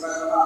vai. 0.00 0.37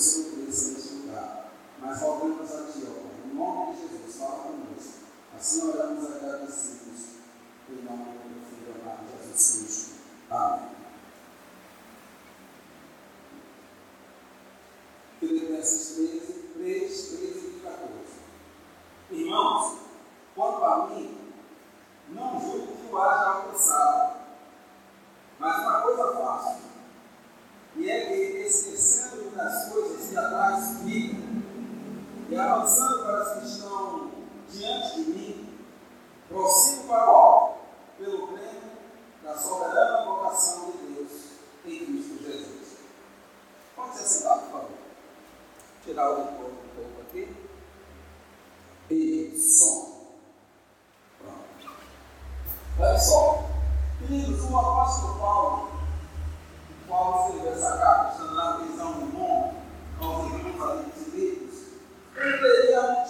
eu 0.00 0.52
sou 0.52 0.96
lugar. 1.02 1.52
Mas 1.78 2.00
voltamos 2.00 2.50
a 2.50 2.72
ti, 2.72 2.86
ó 2.86 3.02
Pai, 3.02 3.30
em 3.30 3.34
nome 3.34 3.74
de 3.74 3.82
Jesus, 3.82 4.16
fala 4.16 4.44
conosco. 4.44 4.94
Assim 5.36 5.68
oramos 5.68 6.04
agradecidos, 6.06 7.00
em 7.68 7.82
nome 7.82 8.04
do 8.04 8.46
Filho 8.48 8.80
amado 8.80 9.04
Jesus 9.26 9.58
Cristo. 9.58 9.90
Amém. 10.30 10.70
Filipenses 15.18 15.96
13, 15.96 16.32
3, 16.54 17.08
13 17.08 17.56
e 17.56 17.60
14. 17.62 17.90
Irmãos, 19.10 19.78
quanto 20.34 20.64
a 20.64 20.86
mim, 20.86 21.18
não 22.08 22.40
julgo 22.40 22.74
que 22.74 22.94
o 22.94 22.98
haja 23.02 23.24
alcançado, 23.32 24.16
mas 25.38 25.58
uma 25.60 25.82
coisa 25.82 26.16
fácil 26.16 26.69
e 27.80 27.90
ele 27.90 28.46
esquecendo 28.46 29.30
das 29.34 29.72
coisas 29.72 30.10
que 30.10 30.16
atrás 30.16 30.78
de 30.78 30.84
mim 30.84 31.42
e 32.28 32.36
avançando 32.36 33.04
para 33.04 33.22
as 33.22 33.38
que 33.38 33.46
estão 33.46 34.10
diante 34.50 35.02
de 35.02 35.10
mim, 35.10 35.58
prossigo 36.28 36.88
para 36.88 37.10
o 37.10 37.14
alto, 37.16 37.58
pelo 37.98 38.28
prêmio 38.28 38.70
da 39.22 39.34
soberana 39.34 40.04
vocação 40.04 40.72
de 40.72 40.94
Deus 40.94 41.10
em 41.64 41.86
Cristo 41.86 42.22
Jesus. 42.22 42.76
Pode 43.74 43.96
se 43.96 44.08
sentar, 44.08 44.38
por 44.40 44.50
favor. 44.50 44.70
Tirar 45.82 46.10
o 46.10 46.16
corpo 46.16 46.44
um 46.44 46.74
pouco 46.76 47.00
aqui. 47.08 47.34
E 48.90 49.38
som. 49.38 50.16
Pronto. 51.18 51.74
Olha 52.78 52.98
só. 52.98 53.44
Queridos, 54.00 54.50
o 54.50 54.58
apóstolo 54.58 55.18
Paulo 55.18 55.79
qual 56.90 57.30
seja 57.30 57.50
essa 57.50 57.78
capa, 57.78 58.24
na 58.34 58.54
prisão 58.54 58.92
do 58.94 59.06
mundo, 59.06 59.54
aos 60.00 60.26
irmãos 60.32 60.80
adquiridos, 60.80 61.58
poderíamos 62.12 63.09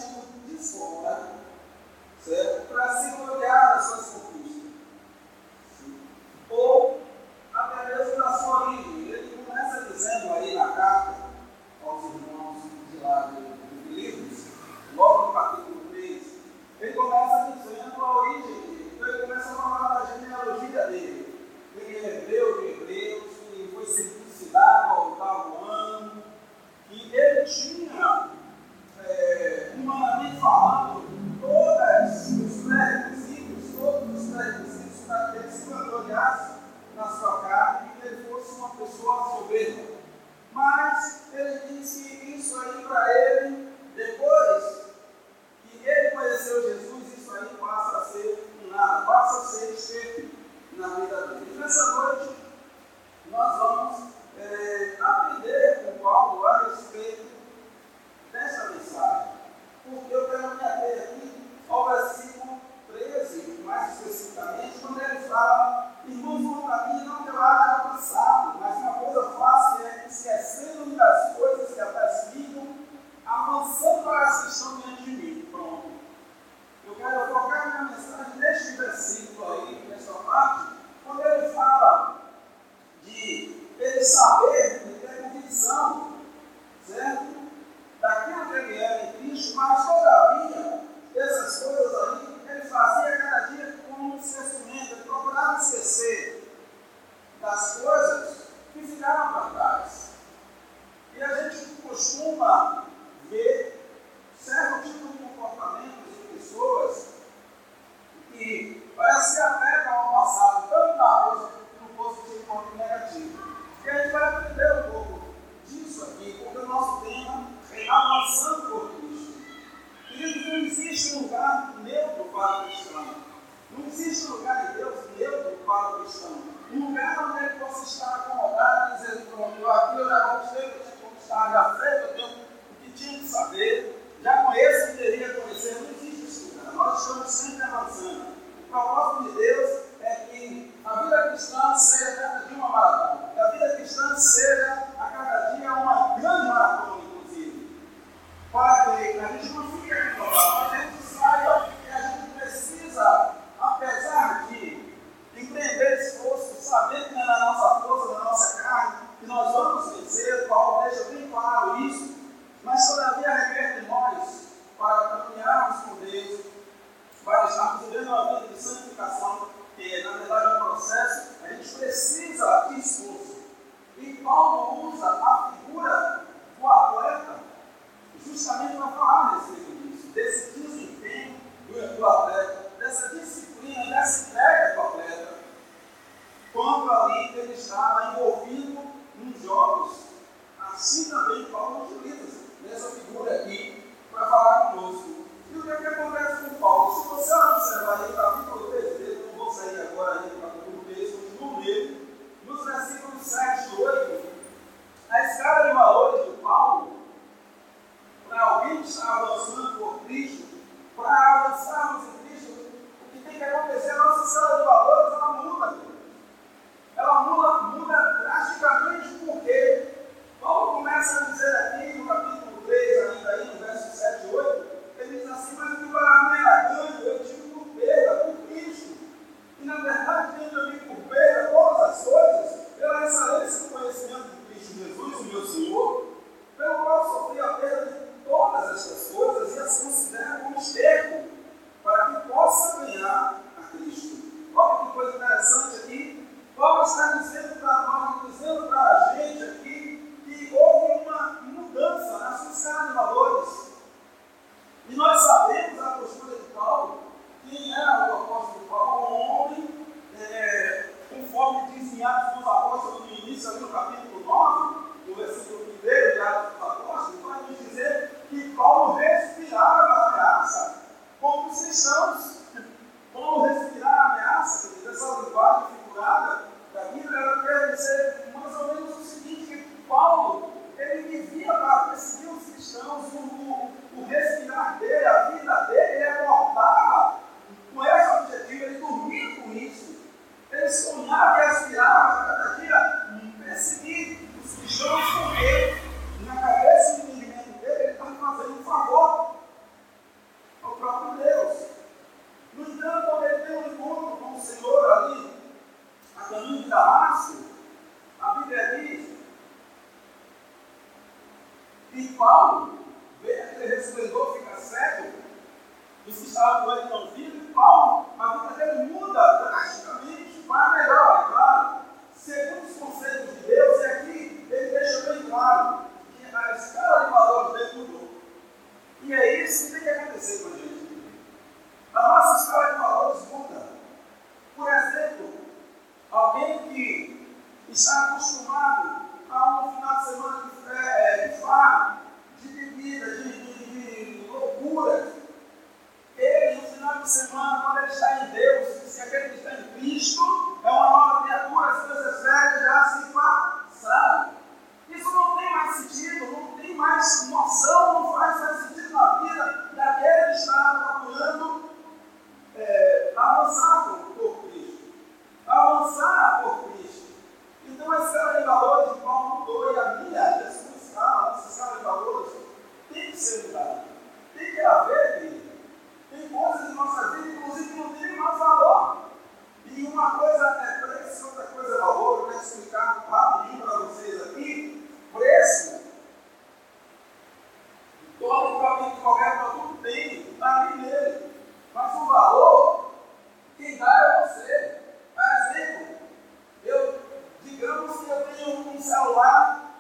um, 398.51 398.77
um 398.77 398.81
celular, 398.81 399.71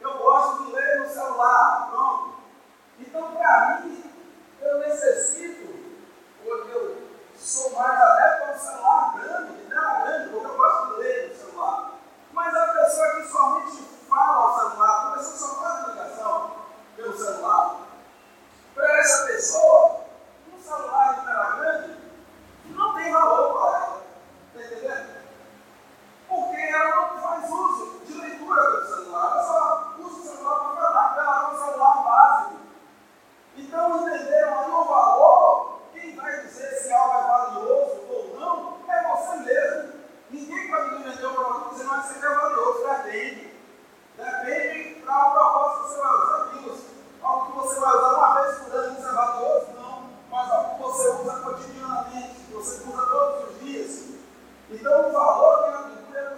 eu 0.00 0.18
gosto 0.18 0.64
de 0.64 0.72
ler 0.72 1.00
no 1.00 1.08
celular, 1.08 1.88
pronto. 1.90 2.34
Então, 2.98 3.32
para 3.32 3.80
mim, 3.80 4.04
eu 4.60 4.78
necessito, 4.78 5.74
porque 6.44 6.72
eu 6.72 7.02
sou 7.36 7.70
mais 7.72 8.00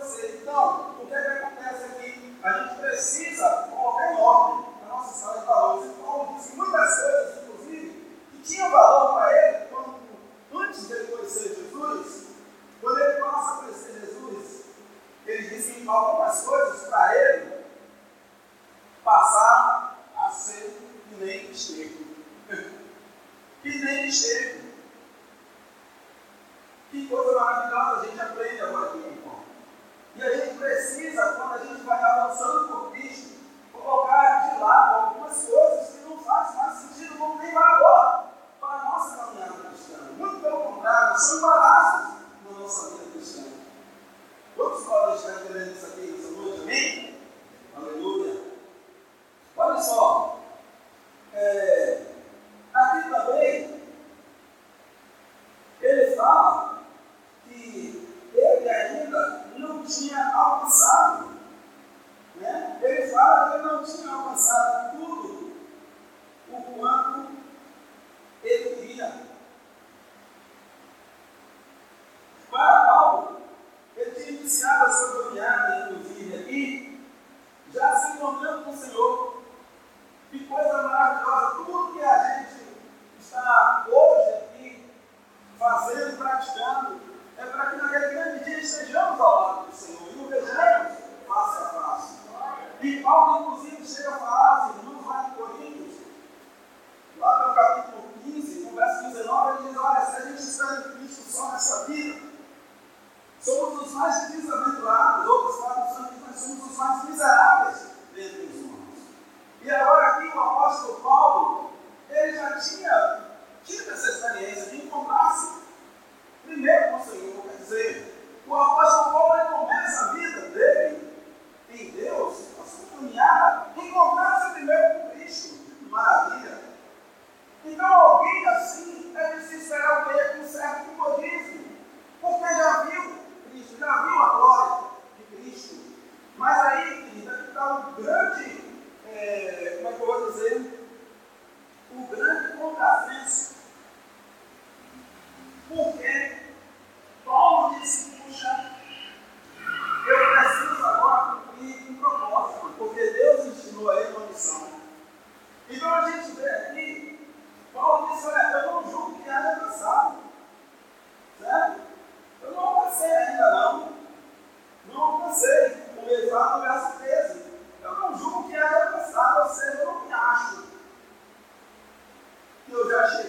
Então, 0.04 0.96
o 1.00 1.06
que, 1.06 1.14
é 1.14 1.20
que 1.20 1.28
acontece 1.28 1.84
aqui? 1.84 2.36
A 2.42 2.52
gente 2.52 2.74
precisa 2.80 3.48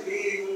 que 0.06 0.53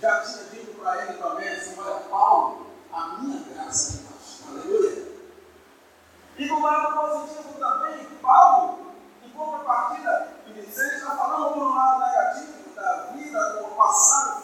já 0.00 0.20
tinha 0.22 0.44
dito 0.44 0.80
para 0.80 1.04
ele 1.04 1.18
também 1.18 1.48
assim: 1.48 1.78
Olha, 1.78 2.00
Paulo, 2.08 2.66
a 2.92 3.06
minha 3.18 3.42
graça 3.54 3.94
é 3.94 3.96
te 3.98 4.04
basta. 4.04 4.50
Aleluia. 4.50 5.10
E 6.38 6.48
do 6.48 6.60
lado 6.60 7.00
positivo 7.00 7.58
também, 7.58 8.06
Paulo, 8.22 8.92
em 9.22 9.30
contrapartida, 9.30 10.28
Vicente 10.70 10.94
está 10.96 11.16
falando 11.16 11.54
do 11.54 11.74
lado 11.74 12.00
negativo 12.00 12.74
da 12.74 12.92
vida, 13.12 13.52
do 13.54 13.64
passado 13.76 14.39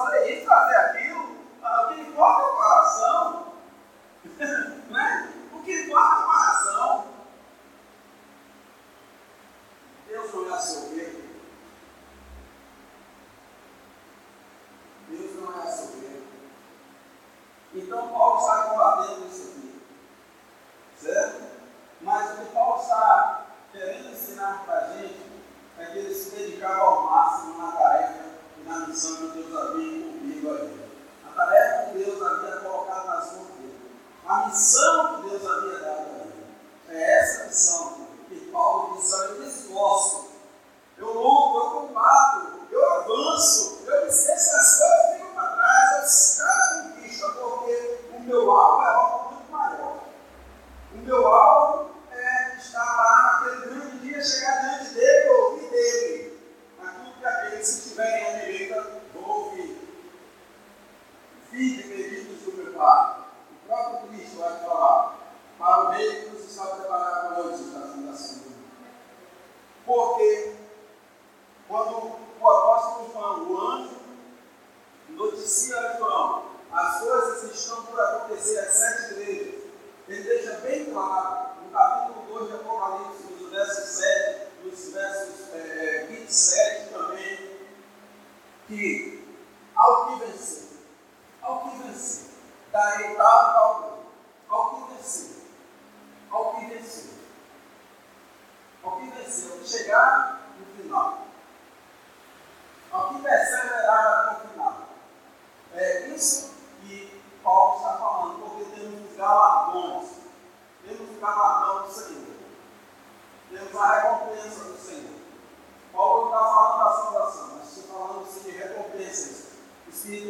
fazer 0.00 0.30
isso, 0.32 0.46
fazer 0.46 0.73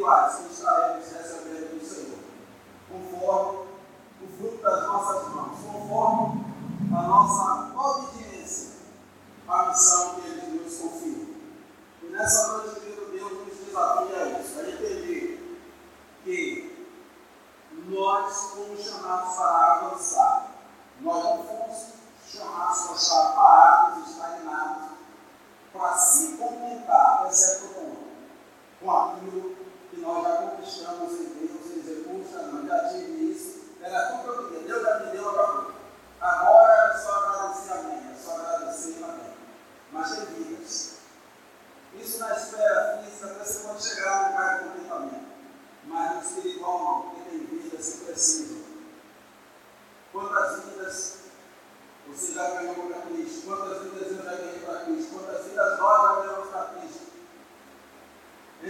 espirituais, 0.05 0.54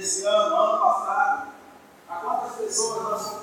desse 0.05 0.23
ano, 0.23 0.55
ano 0.55 0.77
passado, 0.77 1.47
a 2.07 2.15
quantas 2.17 2.57
pessoas 2.57 3.01
nós 3.01 3.34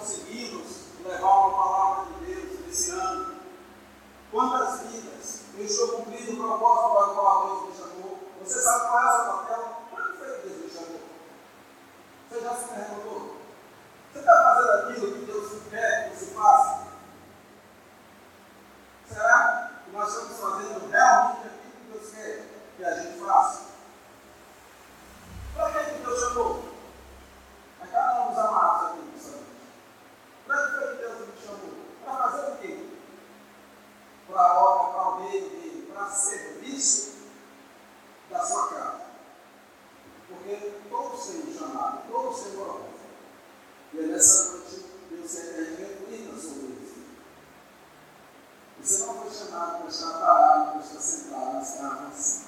sentado, 49.62 49.78
para 49.78 49.88
estar 49.88 50.18
parado, 50.18 50.70
para 50.72 50.80
estar 50.80 51.00
sentado 51.00 51.52
nas 51.54 51.74
carnes. 51.76 52.44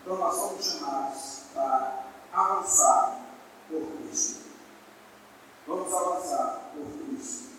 Então 0.00 0.16
nós 0.16 0.34
somos 0.34 0.64
chamados 0.64 1.40
para 1.54 2.04
avançar 2.32 3.18
por 3.68 3.86
Cristo. 3.98 4.44
Vamos 5.66 5.92
avançar 5.92 6.60
por 6.74 6.86
Cristo. 7.06 7.53